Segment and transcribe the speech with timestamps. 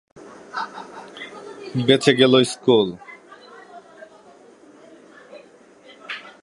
[1.87, 2.87] বেঁচে গেল স্কুল।